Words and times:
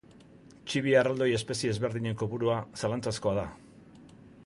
Txibia 0.71 1.03
erraldoi 1.03 1.27
espezie 1.39 1.75
ezberdinen 1.75 2.19
kopurua 2.25 2.59
zalantzazkoa 2.85 3.37
da. 3.45 3.49